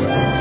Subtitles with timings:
[0.00, 0.31] the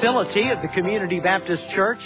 [0.00, 2.00] facility of the Community Baptist Church.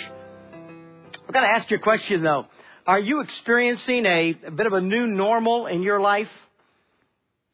[1.28, 2.46] I've got to ask you a question though.
[2.88, 6.28] Are you experiencing a, a, bit of a new normal in your life?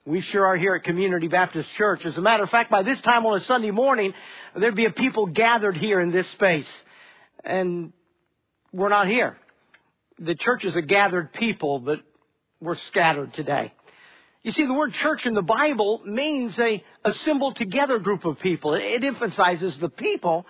[0.06, 2.06] We sure are here at Community Baptist Church.
[2.06, 4.14] As a matter of fact, by this time on a Sunday morning,
[4.58, 6.68] there'd be a people gathered here in this space.
[7.44, 7.92] And
[8.72, 9.36] we're not here.
[10.18, 12.00] The church is a gathered people, but
[12.62, 13.74] we're scattered today.
[14.42, 18.72] You see, the word church in the Bible means a assembled together group of people.
[18.72, 20.46] It emphasizes the people,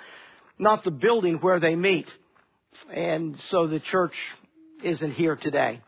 [0.60, 2.06] not the building where they meet.
[2.92, 4.14] And so the church
[4.84, 5.80] isn't here today.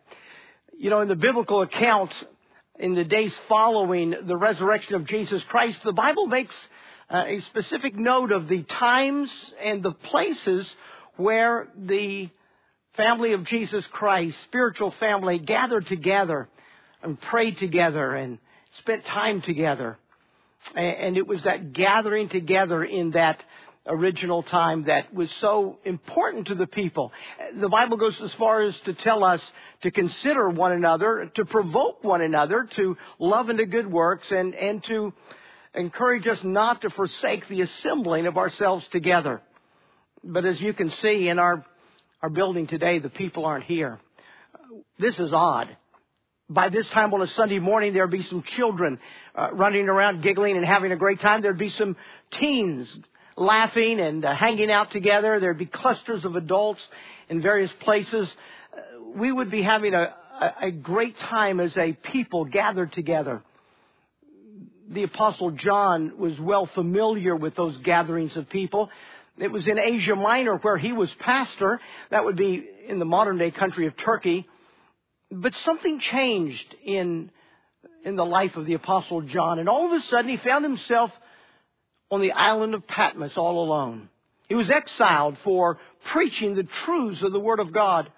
[0.76, 2.12] You know, in the biblical account,
[2.76, 6.56] in the days following the resurrection of Jesus Christ, the Bible makes
[7.08, 9.30] uh, a specific note of the times
[9.62, 10.74] and the places
[11.14, 12.30] where the
[12.94, 16.48] family of Jesus Christ, spiritual family, gathered together
[17.02, 18.38] and prayed together and
[18.78, 19.98] spent time together.
[20.74, 23.42] And it was that gathering together in that
[23.86, 27.12] original time that was so important to the people.
[27.56, 29.42] The Bible goes as far as to tell us
[29.82, 34.54] to consider one another, to provoke one another, to love and to good works, and,
[34.54, 35.12] and to
[35.74, 39.42] encourage us not to forsake the assembling of ourselves together.
[40.22, 41.64] But as you can see in our,
[42.22, 43.98] our building today, the people aren't here.
[44.98, 45.76] This is odd
[46.52, 48.98] by this time on a Sunday morning, there'd be some children
[49.34, 51.42] uh, running around giggling and having a great time.
[51.42, 51.96] There'd be some
[52.30, 52.98] teens
[53.36, 55.40] laughing and uh, hanging out together.
[55.40, 56.86] There'd be clusters of adults
[57.28, 58.30] in various places.
[58.72, 58.80] Uh,
[59.16, 63.42] we would be having a, a, a great time as a people gathered together.
[64.90, 68.90] The apostle John was well familiar with those gatherings of people.
[69.38, 71.80] It was in Asia Minor where he was pastor.
[72.10, 74.46] That would be in the modern day country of Turkey.
[75.34, 77.30] But something changed in,
[78.04, 81.10] in the life of the Apostle John, and all of a sudden he found himself
[82.10, 84.10] on the island of Patmos all alone.
[84.48, 88.12] He was exiled for preaching the truths of the Word of God.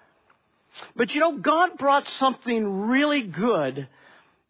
[0.97, 3.87] But you know, God brought something really good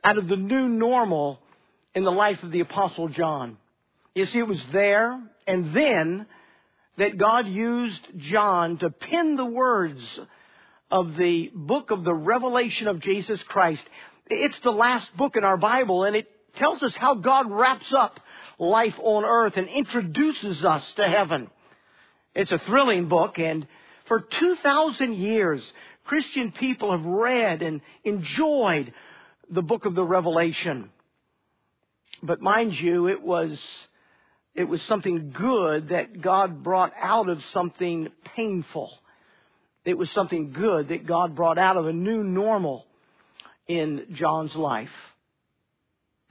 [0.03, 1.39] out of the new normal
[1.93, 3.57] in the life of the Apostle John.
[4.15, 6.25] You see, it was there and then
[6.97, 10.19] that God used John to pen the words
[10.95, 13.85] of the book of the revelation of Jesus Christ.
[14.29, 18.17] It's the last book in our Bible and it tells us how God wraps up
[18.57, 21.49] life on earth and introduces us to heaven.
[22.33, 23.67] It's a thrilling book and
[24.05, 25.73] for 2,000 years,
[26.05, 28.93] Christian people have read and enjoyed
[29.49, 30.91] the book of the Revelation.
[32.23, 33.59] But mind you, it was,
[34.53, 38.97] it was something good that God brought out of something painful.
[39.85, 42.85] It was something good that God brought out of a new normal
[43.67, 44.89] in John's life.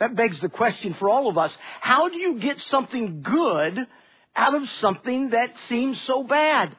[0.00, 1.56] That begs the question for all of us.
[1.81, 3.87] How do you get something good
[4.34, 6.76] out of something that seems so bad?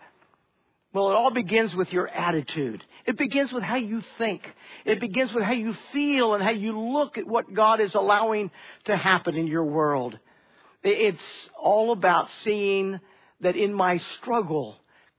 [0.93, 2.83] Well, it all begins with your attitude.
[3.05, 4.41] It begins with how you think.
[4.83, 8.51] It begins with how you feel and how you look at what God is allowing
[8.85, 10.17] to happen in your world.
[10.83, 12.99] It's all about seeing
[13.41, 14.77] that in my struggle,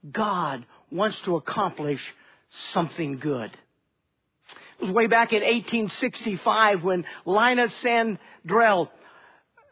[0.09, 2.01] God wants to accomplish
[2.71, 3.51] something good.
[4.79, 8.89] It was way back in 1865 when Lina Sandell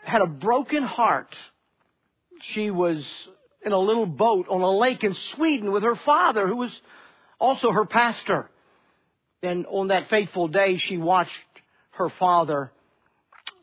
[0.03, 1.33] had a broken heart.
[2.41, 3.05] She was
[3.65, 6.81] in a little boat on a lake in Sweden with her father, who was
[7.39, 8.49] also her pastor.
[9.41, 11.31] And on that fateful day, she watched
[11.91, 12.71] her father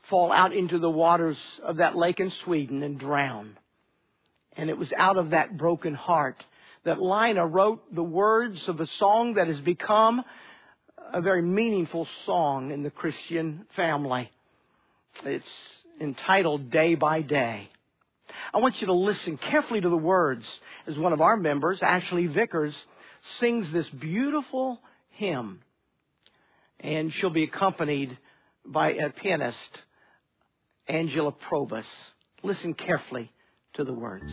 [0.08, 3.56] fall out into the waters of that lake in Sweden and drown.
[4.56, 6.44] And it was out of that broken heart
[6.84, 10.23] that Lina wrote the words of a song that has become
[11.12, 14.31] a very meaningful song in the Christian family.
[15.25, 15.46] It's
[16.00, 17.69] entitled Day by Day.
[18.52, 20.44] I want you to listen carefully to the words
[20.87, 22.75] as one of our members, Ashley Vickers,
[23.38, 24.81] sings this beautiful
[25.11, 25.61] hymn.
[26.81, 28.17] And she'll be accompanied
[28.64, 29.56] by a pianist,
[30.88, 31.87] Angela Probus.
[32.43, 33.31] Listen carefully
[33.75, 34.32] to the words.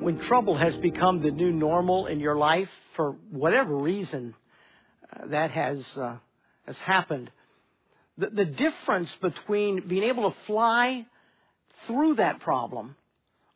[0.00, 4.34] When trouble has become the new normal in your life for whatever reason
[5.12, 6.16] uh, that has uh,
[6.66, 7.30] has happened,
[8.16, 11.06] the, the difference between being able to fly
[11.86, 12.96] through that problem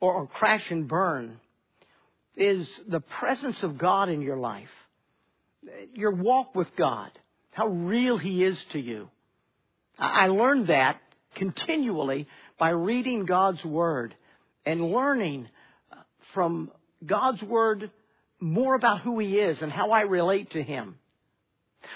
[0.00, 1.38] or, or crash and burn
[2.36, 4.70] is the presence of God in your life,
[5.94, 7.10] your walk with God,
[7.52, 9.08] how real He is to you.
[9.98, 11.00] I learned that
[11.36, 12.26] continually
[12.58, 14.14] by reading God's Word
[14.66, 15.48] and learning
[16.34, 16.70] from
[17.04, 17.90] God's Word
[18.40, 20.96] more about who He is and how I relate to Him.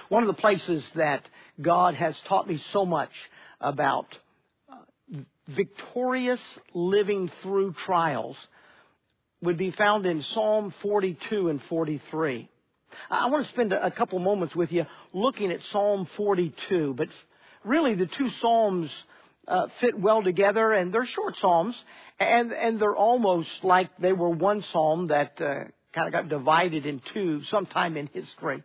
[0.09, 1.29] One of the places that
[1.61, 3.11] God has taught me so much
[3.61, 4.07] about
[4.71, 5.17] uh,
[5.49, 6.43] victorious
[6.73, 8.37] living through trials
[9.43, 12.49] would be found in Psalm 42 and 43.
[13.11, 17.09] I want to spend a couple moments with you looking at Psalm 42, but
[17.65, 18.91] really the two Psalms
[19.49, 21.77] uh, fit well together and they're short Psalms
[22.21, 26.87] and, and they're almost like they were one Psalm that uh, kind of got divided
[26.87, 28.63] in two sometime in history.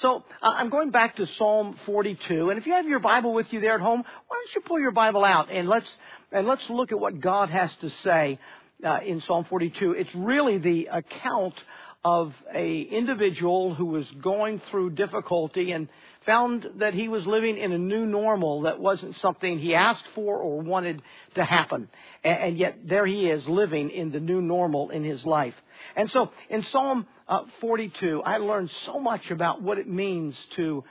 [0.00, 3.52] So uh, I'm going back to Psalm 42, and if you have your Bible with
[3.52, 5.96] you there at home, why don't you pull your Bible out and let's
[6.32, 8.38] and let's look at what God has to say
[8.84, 9.92] uh, in Psalm 42.
[9.92, 11.54] It's really the account
[12.04, 15.88] of a individual who was going through difficulty and
[16.24, 20.38] found that he was living in a new normal that wasn't something he asked for
[20.38, 21.02] or wanted
[21.34, 21.88] to happen.
[22.24, 25.54] And, yet there he is living in the new normal in his life.
[25.96, 30.84] And so in Psalm uh, 42, I learned so much about what it means to,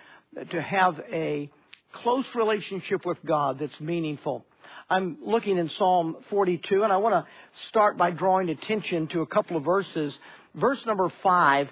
[0.52, 1.50] to have a
[1.92, 4.46] close relationship with God that's meaningful.
[4.90, 7.32] I'm looking in Psalm 42 and I want to
[7.68, 10.18] start by drawing attention to a couple of verses.
[10.56, 11.70] Verse number 5,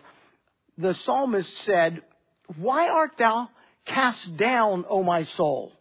[0.78, 2.02] the psalmist said,
[2.58, 3.50] Why art thou
[3.86, 5.74] cast down, O my soul?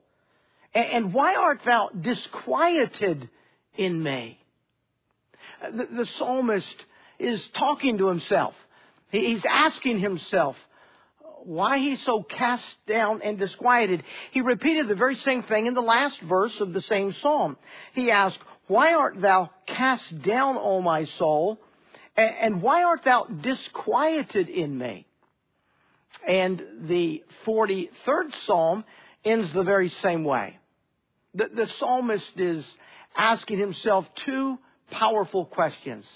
[0.74, 3.28] And why art thou disquieted
[3.76, 4.38] in me?
[5.72, 6.84] The, the psalmist
[7.18, 8.54] is talking to himself.
[9.10, 10.56] He's asking himself,
[11.46, 14.02] why he's so cast down and disquieted.
[14.32, 17.56] He repeated the very same thing in the last verse of the same psalm.
[17.94, 21.60] He asked, Why art thou cast down, O my soul?
[22.16, 25.06] And why art thou disquieted in me?
[26.26, 28.84] And the 43rd psalm
[29.24, 30.58] ends the very same way.
[31.34, 32.64] The, the psalmist is
[33.16, 34.58] asking himself two
[34.90, 36.06] powerful questions.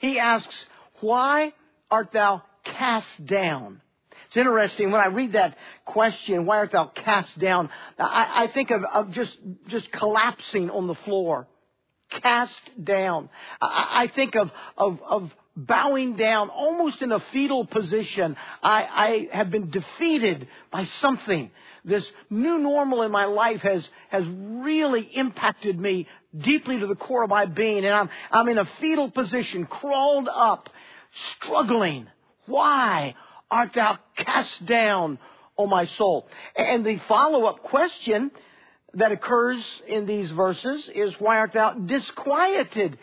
[0.00, 0.56] He asks,
[1.00, 1.52] Why
[1.90, 3.80] art thou cast down?
[4.28, 7.70] It's interesting when I read that question, why art thou cast down?
[7.98, 9.36] I, I think of, of just,
[9.68, 11.48] just collapsing on the floor.
[12.10, 13.30] Cast down.
[13.60, 18.36] I, I think of, of, of bowing down almost in a fetal position.
[18.62, 21.50] I, I have been defeated by something.
[21.84, 27.24] This new normal in my life has, has really impacted me deeply to the core
[27.24, 27.84] of my being.
[27.84, 30.70] And I'm, I'm in a fetal position, crawled up,
[31.36, 32.06] struggling.
[32.46, 33.14] Why?
[33.50, 35.18] art thou cast down,
[35.56, 36.28] O my soul?
[36.56, 38.30] And the follow-up question
[38.94, 42.98] that occurs in these verses is, why art thou disquieted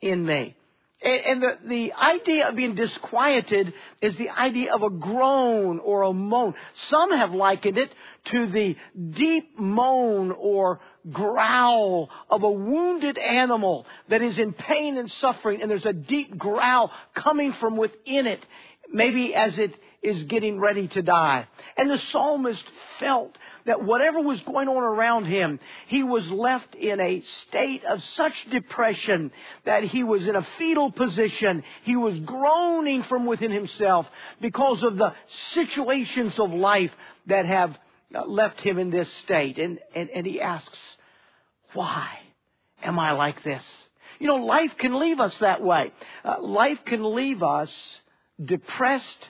[0.00, 0.56] in me?
[1.00, 6.12] And the, the idea of being disquieted is the idea of a groan or a
[6.12, 6.54] moan.
[6.88, 7.92] Some have likened it
[8.26, 8.76] to the
[9.10, 10.80] deep moan or
[11.12, 16.36] growl of a wounded animal that is in pain and suffering, and there's a deep
[16.36, 18.44] growl coming from within it,
[18.92, 21.46] maybe as it is getting ready to die.
[21.76, 22.64] And the psalmist
[22.98, 23.38] felt
[23.68, 28.48] that whatever was going on around him, he was left in a state of such
[28.48, 29.30] depression
[29.66, 31.62] that he was in a fetal position.
[31.82, 34.06] He was groaning from within himself
[34.40, 35.12] because of the
[35.52, 36.90] situations of life
[37.26, 37.78] that have
[38.14, 39.58] uh, left him in this state.
[39.58, 40.78] And, and, and he asks,
[41.74, 42.18] why
[42.82, 43.62] am I like this?
[44.18, 45.92] You know, life can leave us that way.
[46.24, 48.00] Uh, life can leave us
[48.42, 49.28] depressed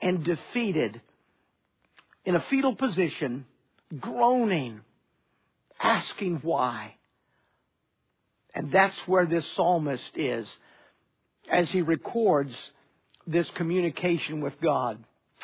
[0.00, 1.02] and defeated
[2.24, 3.44] in a fetal position,
[4.00, 4.80] groaning,
[5.80, 6.94] asking why.
[8.54, 10.48] And that's where this psalmist is
[11.50, 12.56] as he records
[13.26, 15.02] this communication with God.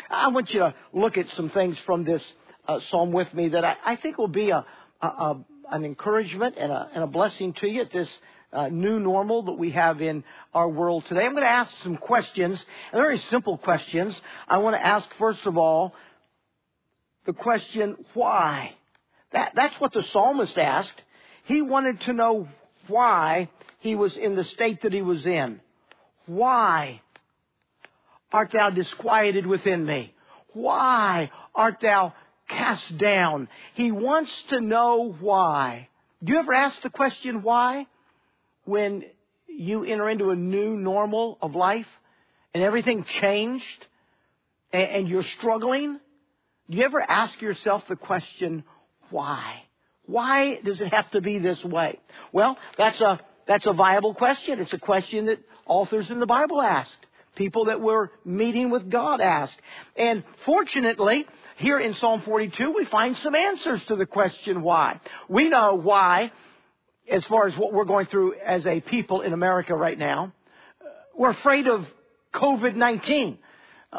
[0.08, 2.22] I want you to look at some things from this
[2.68, 4.64] uh, psalm with me that I, I think will be a,
[5.00, 8.10] a, a, an encouragement and a, and a blessing to you at this
[8.52, 11.24] uh, new normal that we have in our world today.
[11.24, 14.18] I'm going to ask some questions, very simple questions.
[14.48, 15.94] I want to ask, first of all,
[17.30, 18.74] the question, why?
[19.32, 21.00] That, that's what the psalmist asked.
[21.44, 22.48] He wanted to know
[22.88, 25.60] why he was in the state that he was in.
[26.26, 27.00] Why
[28.32, 30.12] art thou disquieted within me?
[30.54, 32.14] Why art thou
[32.48, 33.48] cast down?
[33.74, 35.88] He wants to know why.
[36.24, 37.86] Do you ever ask the question why?
[38.64, 39.04] when
[39.48, 41.88] you enter into a new normal of life
[42.54, 43.86] and everything changed
[44.72, 45.98] and, and you're struggling?
[46.70, 48.62] Do you ever ask yourself the question,
[49.10, 49.64] why?
[50.06, 51.98] Why does it have to be this way?
[52.32, 54.60] Well, that's a, that's a viable question.
[54.60, 57.06] It's a question that authors in the Bible asked.
[57.34, 59.56] People that were meeting with God asked.
[59.96, 65.00] And fortunately, here in Psalm 42, we find some answers to the question why.
[65.28, 66.30] We know why,
[67.10, 70.32] as far as what we're going through as a people in America right now.
[71.16, 71.84] We're afraid of
[72.32, 73.38] COVID-19.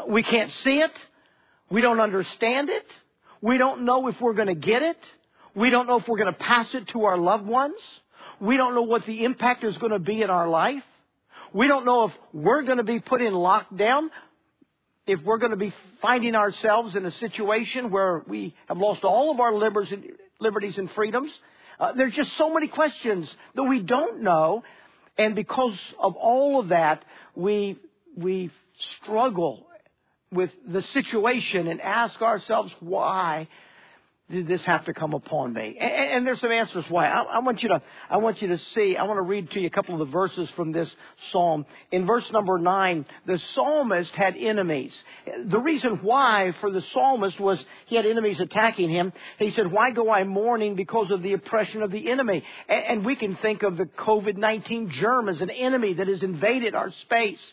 [0.08, 0.92] We can't see it.
[1.72, 2.84] We don't understand it.
[3.40, 4.98] We don't know if we're going to get it.
[5.54, 7.80] We don't know if we're going to pass it to our loved ones.
[8.40, 10.82] We don't know what the impact is going to be in our life.
[11.54, 14.08] We don't know if we're going to be put in lockdown,
[15.06, 19.30] if we're going to be finding ourselves in a situation where we have lost all
[19.30, 21.32] of our liberties and freedoms.
[21.80, 24.62] Uh, there's just so many questions that we don't know,
[25.16, 27.02] and because of all of that,
[27.34, 27.78] we
[28.14, 28.50] we
[29.00, 29.66] struggle
[30.32, 33.48] with the situation and ask ourselves why
[34.32, 35.76] did this have to come upon me?
[35.78, 37.06] And, and there's some answers why.
[37.06, 39.60] I, I, want you to, I want you to see, I want to read to
[39.60, 40.90] you a couple of the verses from this
[41.30, 41.66] psalm.
[41.90, 44.96] In verse number nine, the psalmist had enemies.
[45.44, 49.12] The reason why for the psalmist was he had enemies attacking him.
[49.38, 52.42] He said, why go I mourning because of the oppression of the enemy?
[52.68, 56.74] And, and we can think of the COVID-19 germ as an enemy that has invaded
[56.74, 57.52] our space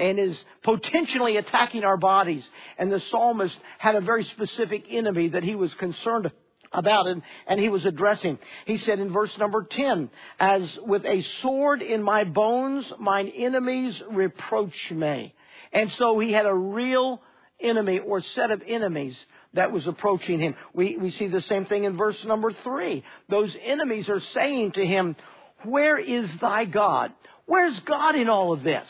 [0.00, 2.48] and is potentially attacking our bodies.
[2.78, 6.30] And the psalmist had a very specific enemy that he was concerned
[6.72, 8.38] about and, and he was addressing.
[8.64, 14.02] He said in verse number 10, as with a sword in my bones, mine enemies
[14.10, 15.34] reproach me.
[15.72, 17.20] And so he had a real
[17.60, 19.18] enemy or set of enemies
[19.52, 20.54] that was approaching him.
[20.72, 23.04] We, we see the same thing in verse number three.
[23.28, 25.16] Those enemies are saying to him,
[25.64, 27.12] where is thy God?
[27.46, 28.86] Where's God in all of this?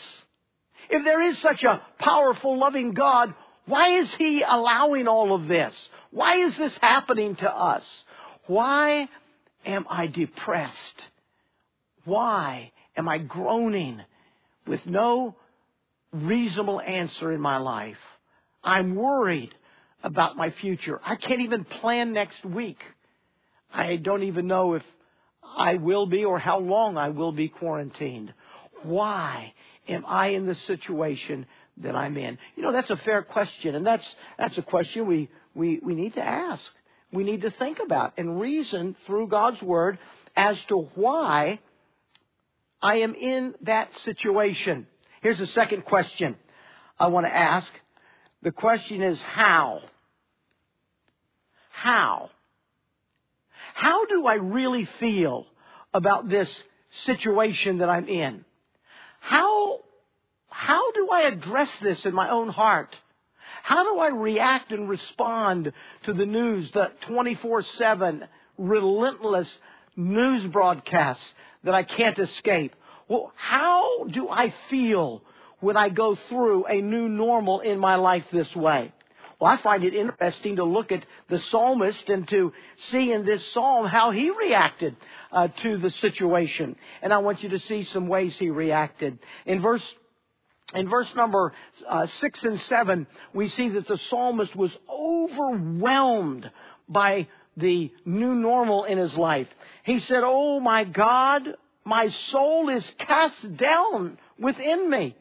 [0.91, 3.33] If there is such a powerful, loving God,
[3.67, 5.75] why is He allowing all of this?
[6.11, 7.85] Why is this happening to us?
[8.47, 9.09] Why
[9.65, 11.03] am I depressed?
[12.05, 14.03] Why am I groaning
[14.67, 15.37] with no
[16.13, 17.99] reasonable answer in my life?
[18.65, 19.55] I'm worried
[20.03, 21.01] about my future.
[21.05, 22.83] I can't even plan next week.
[23.73, 24.83] I don't even know if
[25.57, 28.33] I will be or how long I will be quarantined.
[28.83, 29.53] Why
[29.91, 31.47] am I in the situation
[31.79, 32.39] that I'm in?
[32.57, 36.15] You know, that's a fair question, and that's that's a question we we, we need
[36.15, 36.65] to ask.
[37.13, 39.99] We need to think about and reason through God's word
[40.37, 41.59] as to why
[42.81, 44.87] I am in that situation.
[45.21, 46.37] Here's the second question
[46.99, 47.71] I want to ask.
[48.43, 49.81] The question is how?
[51.71, 52.31] How?
[53.75, 55.47] How do I really feel
[55.93, 56.51] about this
[56.91, 58.45] situation that I'm in?
[59.21, 59.81] How,
[60.49, 62.97] how do I address this in my own heart?
[63.63, 65.73] How do I react and respond
[66.05, 68.27] to the news, the 24-7
[68.59, 69.59] relentless
[69.97, 71.35] news broadcasts
[71.65, 72.75] that I can't escape?
[73.09, 75.23] Well, how do I feel
[75.61, 78.93] when I go through a new normal in my life this way?
[79.39, 82.53] Well, I find it interesting to look at the psalmist and to
[82.91, 84.97] see in this psalm how he reacted
[85.33, 86.77] uh, to the situation.
[87.03, 89.19] And I want you to see some ways he reacted.
[89.47, 89.95] In verse
[90.75, 91.53] in verse number
[91.89, 96.49] uh, six and seven, we see that the psalmist was overwhelmed
[96.89, 99.49] by the new normal in his life.
[99.83, 105.17] He said, Oh my God, my soul is cast down within me.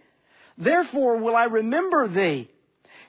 [0.58, 2.50] Therefore will I remember thee.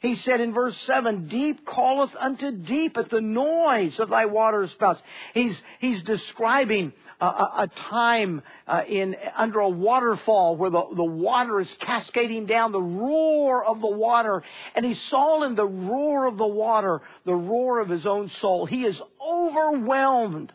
[0.00, 4.66] He said in verse 7, deep calleth unto deep at the noise of thy water
[4.68, 5.02] spouts.
[5.34, 11.04] He's, he's describing a, a, a time uh, in, under a waterfall where the, the
[11.04, 14.42] water is cascading down, the roar of the water.
[14.74, 18.64] And he saw in the roar of the water the roar of his own soul.
[18.64, 20.50] He is overwhelmed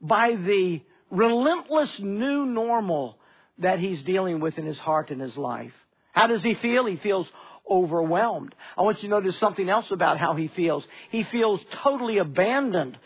[0.00, 3.16] by the relentless new normal
[3.58, 5.72] that he's dealing with in his heart and his life.
[6.10, 6.84] How does he feel?
[6.86, 7.30] He feels
[7.68, 8.54] overwhelmed.
[8.76, 10.86] I want you to notice something else about how he feels.
[11.10, 12.98] He feels totally abandoned.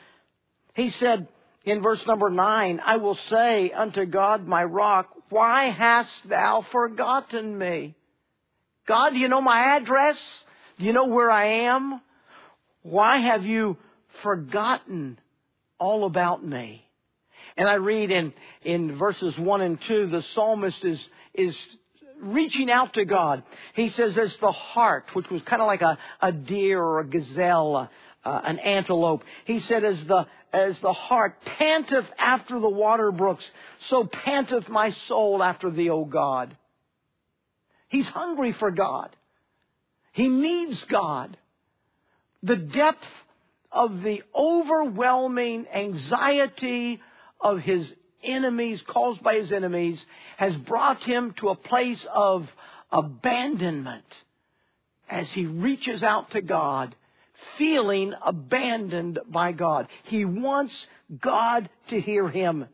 [0.75, 1.29] He said
[1.65, 7.59] in verse number nine, I will say unto God my rock, why hast thou forgotten
[7.59, 7.95] me?
[8.87, 10.17] God, do you know my address?
[10.79, 12.01] Do you know where I am?
[12.83, 13.77] Why have you
[14.23, 15.19] forgotten
[15.79, 16.87] all about me?
[17.57, 21.57] And I read in, in verses one and two, the psalmist is, is
[22.21, 23.43] reaching out to God.
[23.75, 27.07] He says, as the hart, which was kind of like a, a deer or a
[27.07, 27.91] gazelle,
[28.25, 29.23] uh, an antelope.
[29.45, 33.45] He said, as the, as the hart panteth after the water brooks,
[33.89, 36.57] so panteth my soul after thee, O God.
[37.89, 39.15] He's hungry for God.
[40.13, 41.37] He needs God.
[42.43, 43.07] The depth
[43.71, 47.01] of the overwhelming anxiety
[47.41, 47.93] of his
[48.27, 50.05] enemies, caused by his enemies,
[50.37, 52.49] has brought him to a place of
[52.91, 54.05] abandonment
[55.09, 56.95] as he reaches out to God,
[57.57, 59.89] feeling abandoned by God.
[60.05, 60.87] He wants
[61.21, 62.67] God to hear him.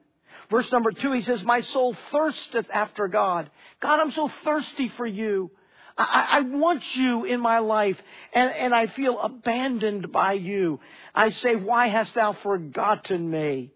[0.50, 3.50] Verse number two, he says, My soul thirsteth after God.
[3.80, 5.50] God, I'm so thirsty for you.
[5.96, 8.00] I, I, want you in my life,
[8.32, 10.80] and, and I feel abandoned by you.
[11.14, 13.70] I say, Why hast thou forgotten me?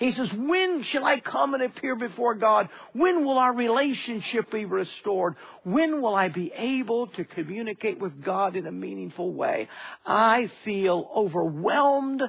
[0.00, 2.70] He says, when shall I come and appear before God?
[2.94, 5.36] When will our relationship be restored?
[5.62, 9.68] When will I be able to communicate with God in a meaningful way?
[10.06, 12.22] I feel overwhelmed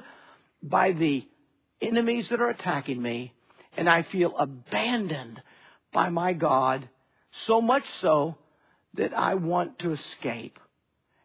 [0.62, 1.26] by the
[1.80, 3.32] enemies that are attacking me,
[3.74, 5.40] and I feel abandoned
[5.94, 6.86] by my God,
[7.46, 8.36] so much so
[8.94, 10.58] that I want to escape.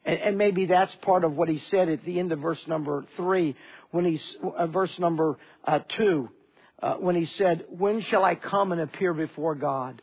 [0.05, 3.05] And, and, maybe that's part of what he said at the end of verse number
[3.17, 3.57] three,
[3.91, 6.29] when he's, uh, verse number uh, two
[6.81, 10.01] uh, when he said, When shall I come and appear before God?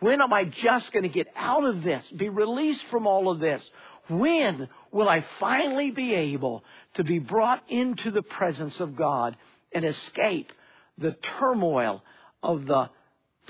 [0.00, 3.38] When am I just going to get out of this, be released from all of
[3.38, 3.62] this?
[4.08, 9.36] When will I finally be able to be brought into the presence of God
[9.72, 10.52] and escape
[10.98, 12.02] the turmoil
[12.42, 12.90] of the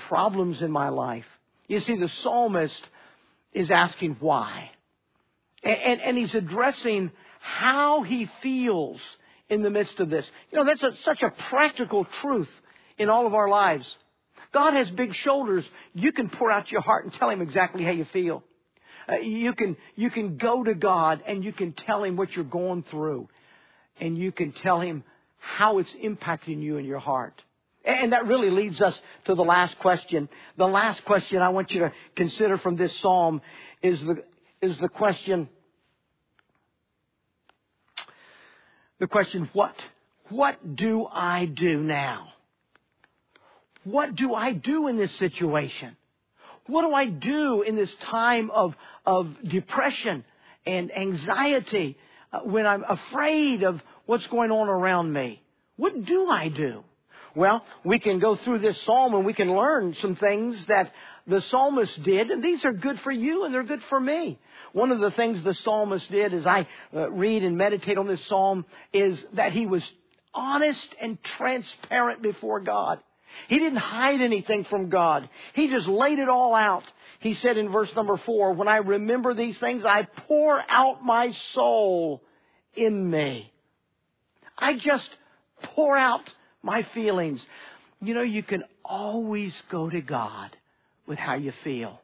[0.07, 1.27] problems in my life?
[1.67, 2.81] You see, the psalmist
[3.53, 4.71] is asking why.
[5.63, 7.11] And, and, and he's addressing
[7.41, 9.01] how he feels
[9.49, 10.29] in the midst of this.
[10.51, 12.49] You know, that's a, such a practical truth
[12.97, 13.97] in all of our lives.
[14.53, 15.69] God has big shoulders.
[15.93, 18.43] You can pour out your heart and tell Him exactly how you feel.
[19.09, 22.45] Uh, you can, you can go to God and you can tell Him what you're
[22.45, 23.29] going through.
[23.99, 25.03] And you can tell Him
[25.37, 27.41] how it's impacting you in your heart.
[27.85, 30.27] And that really leads us to the last question.
[30.57, 33.41] The last question I want you to consider from this psalm
[33.81, 34.23] is the,
[34.61, 35.47] is the question,
[38.99, 39.75] the question, what?
[40.29, 42.33] What do I do now?
[43.91, 45.95] What do I do in this situation?
[46.65, 50.25] What do I do in this time of, of depression
[50.65, 51.97] and anxiety
[52.33, 55.41] uh, when I'm afraid of what's going on around me?
[55.77, 56.83] What do I do?
[57.33, 60.91] Well, we can go through this psalm and we can learn some things that
[61.25, 64.37] the psalmist did, and these are good for you and they're good for me.
[64.73, 68.25] One of the things the psalmist did as I uh, read and meditate on this
[68.25, 69.83] psalm is that he was
[70.33, 72.99] honest and transparent before God.
[73.47, 75.29] He didn't hide anything from God.
[75.53, 76.83] He just laid it all out.
[77.19, 81.31] He said in verse number four, when I remember these things, I pour out my
[81.31, 82.21] soul
[82.75, 83.51] in me.
[84.57, 85.09] I just
[85.61, 87.45] pour out my feelings.
[88.01, 90.55] You know, you can always go to God
[91.07, 91.99] with how you feel.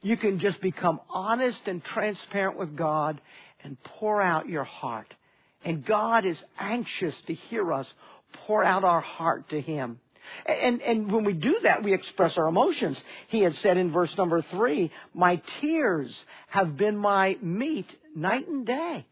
[0.00, 3.20] You can just become honest and transparent with God
[3.62, 5.12] and pour out your heart.
[5.64, 7.86] And God is anxious to hear us
[8.46, 10.00] pour out our heart to Him.
[10.46, 13.02] And, and when we do that, we express our emotions.
[13.28, 18.66] He had said in verse number three, my tears have been my meat night and
[18.66, 19.06] day.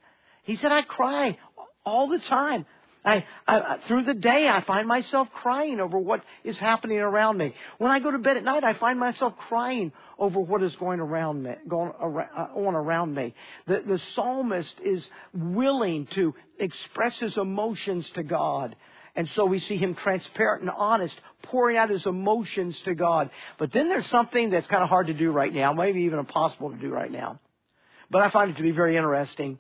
[0.45, 1.39] He said, I cry
[1.85, 2.67] all the time.
[3.03, 7.55] I, I, through the day, I find myself crying over what is happening around me.
[7.79, 11.01] When I go to bed at night, I find myself crying over what is going
[11.01, 13.35] around me, going uh, on around me.
[13.67, 18.77] The, the psalmist is willing to express his emotions to God.
[19.17, 23.31] And so we see him transparent and honest, pouring out his emotions to God.
[23.59, 26.71] But then there's something that's kind of hard to do right now, maybe even impossible
[26.71, 27.41] to do right now.
[28.11, 29.59] But I find it to be very interesting.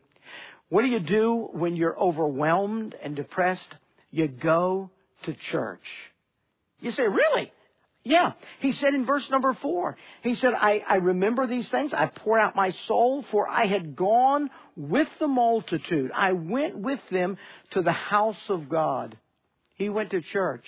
[0.68, 3.74] What do you do when you're overwhelmed and depressed?
[4.10, 4.90] You go
[5.24, 5.84] to church.
[6.80, 7.52] You say, really?
[8.02, 8.32] Yeah.
[8.60, 11.92] He said in verse number four, he said, I, I remember these things.
[11.92, 16.10] I pour out my soul for I had gone with the multitude.
[16.14, 17.36] I went with them
[17.72, 19.18] to the house of God.
[19.80, 20.66] He went to church.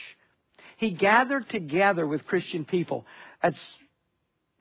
[0.78, 3.04] He gathered together with Christian people.
[3.42, 3.76] That's,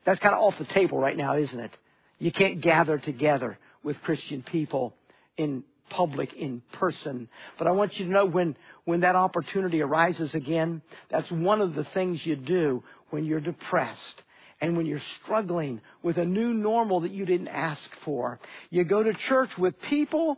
[0.04, 1.70] that's kind of off the table right now, isn't it?
[2.18, 4.92] You can't gather together with Christian people
[5.38, 7.30] in public, in person.
[7.56, 11.74] But I want you to know when, when that opportunity arises again, that's one of
[11.74, 14.22] the things you do when you're depressed
[14.60, 18.38] and when you're struggling with a new normal that you didn't ask for.
[18.68, 20.36] You go to church with people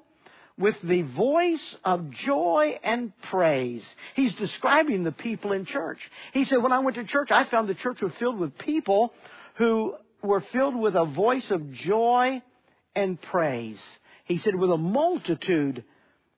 [0.56, 3.84] with the voice of joy and praise.
[4.14, 5.98] He's describing the people in church.
[6.32, 9.12] He said, when I went to church, I found the church was filled with people
[9.56, 12.40] who were filled with a voice of joy
[12.94, 13.80] and praise.
[14.24, 15.84] He said, with a multitude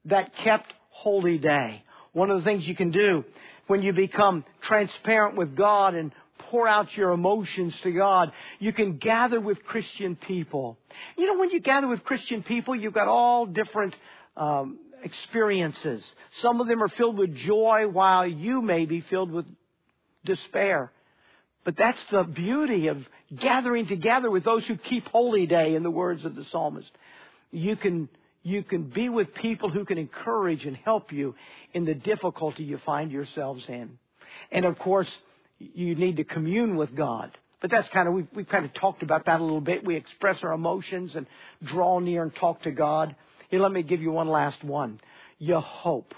[0.07, 1.83] that kept holy day.
[2.13, 3.25] One of the things you can do
[3.67, 6.13] when you become transparent with God and
[6.57, 10.79] pour out your emotions to God, you can gather with Christian people.
[11.19, 13.95] You know, when you gather with Christian people, you've got all different
[14.39, 16.03] um, experiences.
[16.41, 19.45] Some of them are filled with joy, while you may be filled with
[20.25, 20.91] despair.
[21.63, 23.07] But that's the beauty of
[23.39, 26.91] gathering together with those who keep holy day, in the words of the psalmist.
[27.51, 28.09] You can
[28.43, 31.35] you can be with people who can encourage and help you
[31.75, 33.99] in the difficulty you find yourselves in.
[34.51, 35.11] And of course,
[35.59, 37.37] you need to commune with God.
[37.61, 39.85] But that's kind of, we've, we've kind of talked about that a little bit.
[39.85, 41.27] We express our emotions and
[41.65, 43.17] draw near and talk to God.
[43.49, 45.01] Here, let me give you one last one.
[45.39, 46.15] You hope.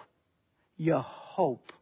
[0.76, 1.72] You hope.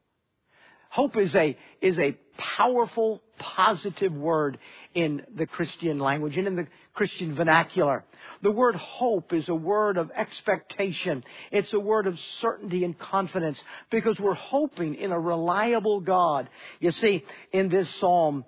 [0.90, 4.58] Hope is a, is a powerful, positive word
[4.94, 8.04] in the Christian language and in the Christian vernacular.
[8.42, 11.24] The word hope is a word of expectation.
[11.50, 16.48] It's a word of certainty and confidence because we're hoping in a reliable God.
[16.80, 18.44] You see, in this psalm,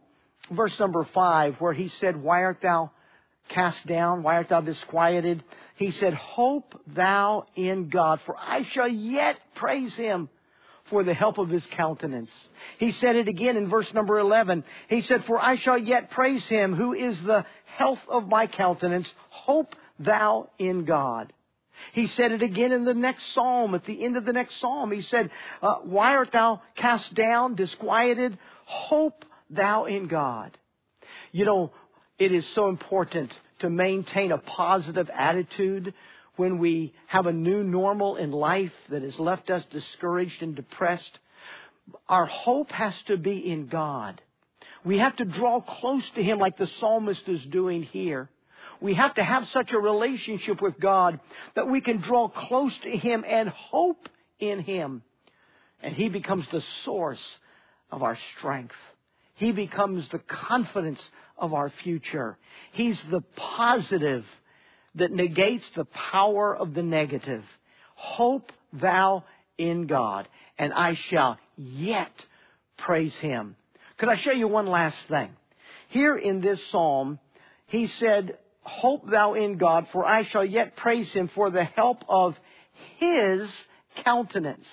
[0.51, 2.91] verse number five, where he said, Why art thou
[3.49, 4.23] cast down?
[4.23, 5.43] Why art thou disquieted?
[5.77, 10.29] He said, Hope thou in God, for I shall yet praise him
[10.91, 12.31] for the help of his countenance.
[12.79, 14.65] He said it again in verse number 11.
[14.89, 17.45] He said, For I shall yet praise him who is the
[17.77, 19.13] health of my countenance.
[19.31, 21.33] Hope thou in God.
[21.93, 24.91] He said it again in the next psalm, at the end of the next psalm.
[24.91, 25.31] He said,
[25.63, 28.39] uh, Why art thou cast down, disquieted?
[28.65, 30.57] Hope thou in God.
[31.33, 31.73] You know,
[32.19, 35.95] it is so important to maintain a positive attitude
[36.39, 41.19] when we have a new normal in life that has left us discouraged and depressed.
[42.09, 44.23] Our hope has to be in God.
[44.85, 48.31] We have to draw close to Him like the psalmist is doing here.
[48.81, 51.19] We have to have such a relationship with God
[51.57, 55.03] that we can draw close to Him and hope in Him.
[55.83, 57.37] And He becomes the source
[57.91, 58.77] of our strength.
[59.35, 61.03] He becomes the confidence
[61.37, 62.39] of our future.
[62.73, 64.25] He's the positive
[64.95, 67.45] that negates the power of the negative.
[67.95, 69.25] Hope thou
[69.57, 72.13] in God, and I shall yet
[72.77, 73.57] praise Him.
[73.97, 75.31] Could I show you one last thing?
[75.89, 77.19] Here in this psalm,
[77.67, 82.05] he said, Hope thou in God, for I shall yet praise him for the help
[82.09, 82.39] of
[82.99, 83.51] his
[84.05, 84.69] countenance.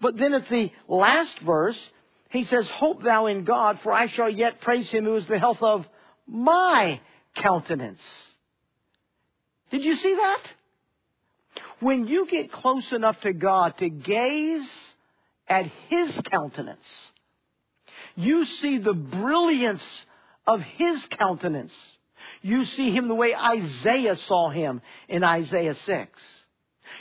[0.00, 1.90] But then at the last verse,
[2.30, 5.38] he says, Hope thou in God, for I shall yet praise him who is the
[5.38, 5.86] health of
[6.26, 7.00] my
[7.36, 8.02] countenance.
[9.74, 10.40] Did you see that?
[11.80, 14.70] When you get close enough to God to gaze
[15.48, 16.88] at his countenance,
[18.14, 19.84] you see the brilliance
[20.46, 21.72] of his countenance.
[22.40, 26.22] You see him the way Isaiah saw him in Isaiah 6.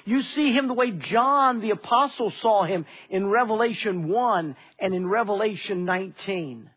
[0.05, 5.05] You see him the way John the apostle saw him in Revelation 1 and in
[5.05, 6.71] Revelation 19.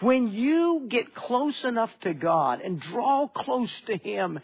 [0.00, 4.38] When you get close enough to God and draw close to him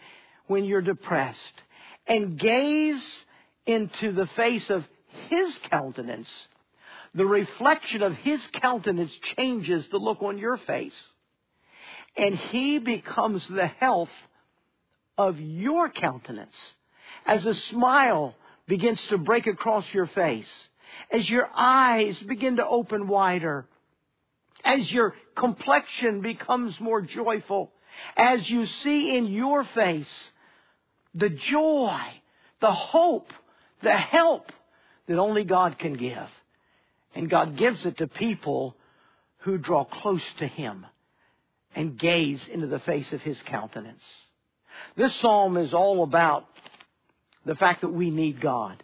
[0.49, 1.61] when you're depressed
[2.07, 3.25] and gaze
[3.65, 4.83] into the face of
[5.29, 6.29] his countenance,
[7.13, 10.99] the reflection of his countenance changes the look on your face
[12.17, 14.09] and he becomes the health
[15.17, 16.55] of your countenance.
[17.25, 18.35] As a smile
[18.67, 20.49] begins to break across your face,
[21.11, 23.67] as your eyes begin to open wider,
[24.65, 27.71] as your complexion becomes more joyful,
[28.17, 30.31] as you see in your face
[31.19, 31.99] the joy,
[32.61, 33.31] the hope,
[33.81, 34.51] the help
[35.07, 36.29] that only God can give.
[37.15, 38.75] And God gives it to people
[39.39, 40.85] who draw close to Him
[41.75, 44.03] and gaze into the face of his countenance.
[44.95, 46.45] This psalm is all about
[47.45, 48.83] the fact that we need God.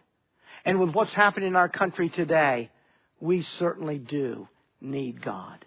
[0.64, 2.70] And with what's happening in our country today,
[3.20, 4.48] we certainly do
[4.82, 5.66] need God.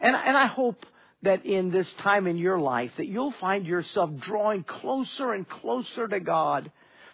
[0.00, 0.86] And, and I hope
[1.22, 6.08] that in this time in your life that you'll find yourself drawing closer and closer
[6.08, 6.70] to God,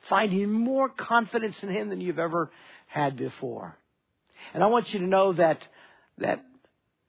[0.08, 2.50] finding more confidence in Him than you've ever
[2.86, 3.76] had before.
[4.54, 5.60] And I want you to know that,
[6.18, 6.44] that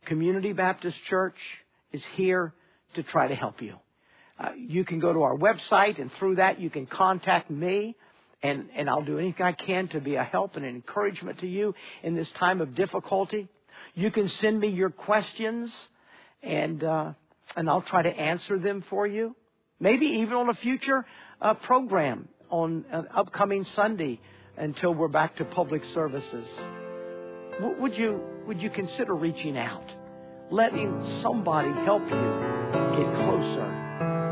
[0.05, 1.37] Community Baptist Church,
[1.91, 2.53] is here
[2.95, 3.75] to try to help you.
[4.39, 7.95] Uh, you can go to our website, and through that, you can contact me,
[8.43, 11.47] and, and I'll do anything I can to be a help and an encouragement to
[11.47, 13.47] you in this time of difficulty.
[13.95, 15.73] You can send me your questions,
[16.43, 17.13] and, uh,
[17.55, 19.35] and I'll try to answer them for you.
[19.79, 21.05] Maybe even on a future
[21.41, 24.19] uh, program on an upcoming Sunday
[24.57, 26.47] until we're back to public services.
[27.59, 29.91] W- would you, would you consider reaching out?
[30.49, 33.67] letting somebody help you get closer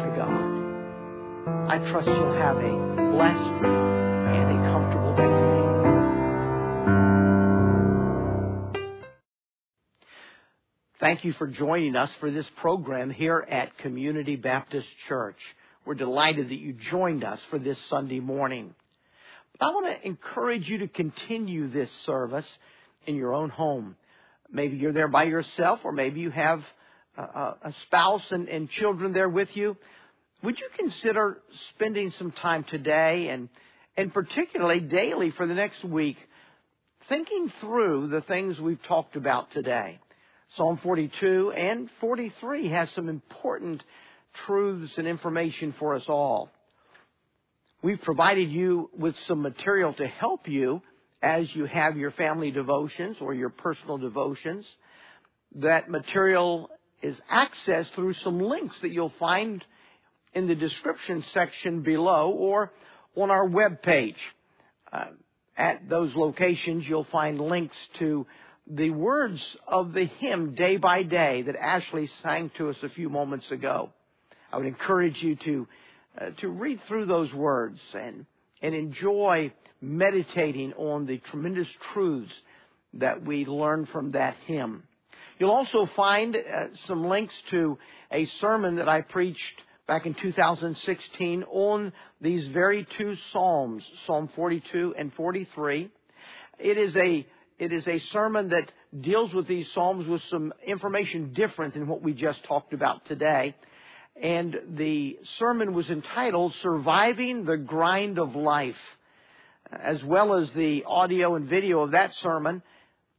[0.02, 1.70] to God.
[1.70, 3.95] I trust you'll have a blessed
[10.98, 15.36] Thank you for joining us for this program here at Community Baptist Church.
[15.86, 18.74] We're delighted that you joined us for this Sunday morning.
[19.60, 22.48] But I want to encourage you to continue this service
[23.06, 23.98] in your own home.
[24.50, 26.64] Maybe you're there by yourself, or maybe you have
[27.18, 29.76] a, a spouse and, and children there with you.
[30.44, 31.40] Would you consider
[31.72, 33.50] spending some time today and,
[33.98, 36.16] and particularly daily for the next week
[37.10, 40.00] thinking through the things we've talked about today?
[40.56, 43.84] Psalm 42 and 43 has some important
[44.46, 46.50] truths and information for us all.
[47.82, 50.82] We've provided you with some material to help you
[51.22, 54.66] as you have your family devotions or your personal devotions.
[55.56, 56.70] That material
[57.02, 59.64] is accessed through some links that you'll find
[60.34, 62.72] in the description section below or
[63.16, 64.18] on our web page.
[64.92, 65.08] Uh,
[65.58, 68.26] at those locations, you'll find links to
[68.68, 73.10] the words of the hymn day by day that Ashley sang to us a few
[73.10, 73.92] moments ago.
[74.52, 75.68] I would encourage you to
[76.20, 78.26] uh, to read through those words and
[78.62, 79.52] and enjoy
[79.82, 82.34] meditating on the tremendous truths
[82.94, 84.84] that we learn from that hymn.
[85.38, 87.78] You'll also find uh, some links to
[88.12, 94.96] a sermon that I preached back in 2016 on these very two Psalms, Psalm 42
[94.98, 95.92] and 43.
[96.58, 101.34] It is a, it is a sermon that deals with these Psalms with some information
[101.34, 103.56] different than what we just talked about today.
[104.22, 108.80] And the sermon was entitled Surviving the Grind of Life.
[109.72, 112.62] As well as the audio and video of that sermon,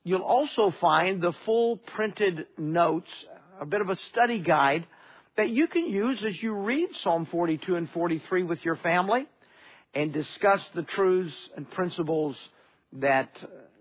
[0.05, 3.11] you'll also find the full printed notes,
[3.61, 4.87] a bit of a study guide
[5.37, 9.27] that you can use as you read Psalm 42 and 43 with your family
[9.95, 12.37] and discuss the truths and principles
[12.95, 13.31] that,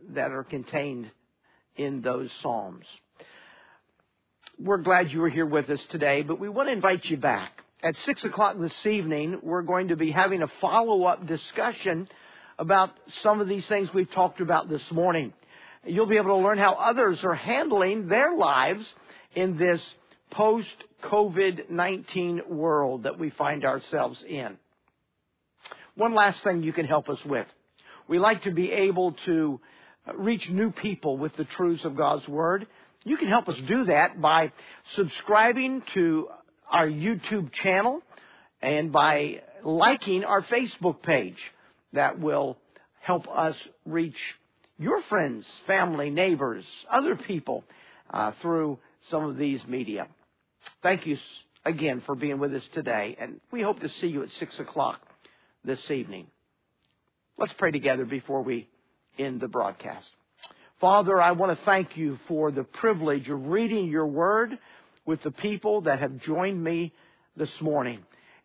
[0.10, 1.10] that are contained
[1.76, 2.86] in those Psalms.
[4.58, 7.64] We're glad you were here with us today, but we want to invite you back.
[7.84, 12.08] At 6 o'clock this evening, we're going to be having a follow-up discussion
[12.58, 12.92] about
[13.22, 15.34] some of these things we've talked about this morning.
[15.86, 18.86] You'll be able to learn how others are handling their lives
[19.36, 19.82] in this
[20.32, 24.58] post COVID 19 world that we find ourselves in.
[25.96, 27.48] One last thing you can help us with.
[28.08, 29.60] We like to be able to
[30.14, 32.68] reach new people with the truths of God's Word.
[33.04, 34.52] You can help us do that by
[34.96, 36.30] subscribing to
[36.70, 38.02] our YouTube channel
[38.62, 41.38] and by liking our Facebook page.
[41.94, 42.58] That will
[43.00, 44.18] help us reach
[44.78, 47.64] your friends, family, neighbors, other people
[48.10, 50.08] uh, through some of these media.
[50.84, 51.18] Thank you
[51.64, 55.00] again for being with us today, and we hope to see you at 6 o'clock
[55.64, 56.28] this evening.
[57.38, 58.68] Let's pray together before we
[59.18, 60.08] end the broadcast.
[60.82, 64.58] Father, I want to thank you for the privilege of reading your word
[65.06, 66.94] with the people that have joined me
[67.38, 68.00] this morning.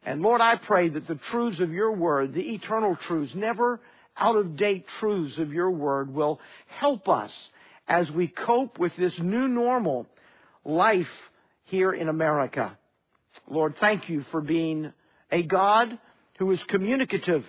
[0.05, 3.81] And Lord, I pray that the truths of your word, the eternal truths, never
[4.17, 7.31] out of date truths of your word will help us
[7.89, 10.07] as we cope with this new normal
[10.65, 11.09] life
[11.65, 12.77] here in America.
[13.49, 14.93] Lord, thank you for being
[15.31, 15.99] a God
[16.39, 17.45] who is communicative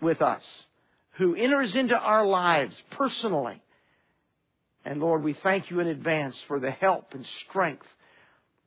[0.00, 0.42] with us,
[1.22, 3.62] who enters into our lives personally.
[4.84, 7.86] And Lord, we thank you in advance for the help and strength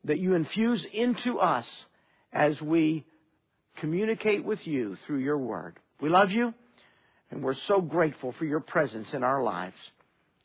[0.04, 1.66] that you infuse into us
[2.32, 3.04] as we
[3.76, 5.78] communicate with you through your word.
[6.00, 6.54] We love you
[7.30, 9.76] and we're so grateful for your presence in our lives.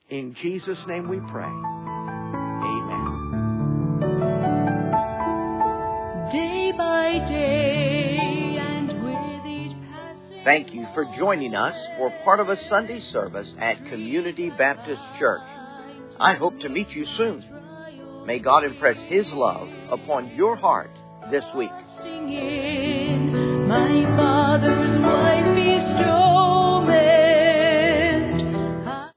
[0.09, 2.00] In Jesus' name we pray.
[10.43, 15.47] Thank you for joining us for part of a Sunday service at Community Baptist Church.
[16.19, 17.45] I hope to meet you soon.
[18.25, 20.89] May God impress His love upon your heart
[21.29, 21.69] this week.